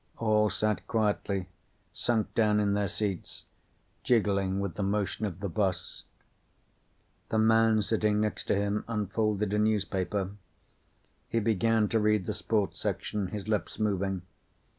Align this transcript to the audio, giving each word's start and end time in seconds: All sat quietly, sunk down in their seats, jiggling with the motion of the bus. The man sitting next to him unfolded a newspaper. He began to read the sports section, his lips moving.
All 0.17 0.49
sat 0.49 0.87
quietly, 0.87 1.45
sunk 1.93 2.33
down 2.33 2.59
in 2.59 2.73
their 2.73 2.87
seats, 2.87 3.45
jiggling 4.03 4.59
with 4.59 4.73
the 4.73 4.81
motion 4.81 5.27
of 5.27 5.41
the 5.41 5.47
bus. 5.47 6.05
The 7.29 7.37
man 7.37 7.83
sitting 7.83 8.19
next 8.19 8.45
to 8.45 8.55
him 8.55 8.83
unfolded 8.87 9.53
a 9.53 9.59
newspaper. 9.59 10.31
He 11.29 11.39
began 11.39 11.87
to 11.89 11.99
read 11.99 12.25
the 12.25 12.33
sports 12.33 12.79
section, 12.79 13.27
his 13.27 13.47
lips 13.47 13.77
moving. 13.77 14.23